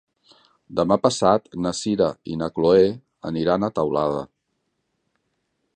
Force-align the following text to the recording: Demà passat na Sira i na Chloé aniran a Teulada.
Demà 0.77 0.95
passat 1.03 1.45
na 1.65 1.73
Sira 1.81 2.07
i 2.35 2.39
na 2.43 2.49
Chloé 2.55 2.89
aniran 3.33 3.67
a 3.67 3.71
Teulada. 3.81 4.27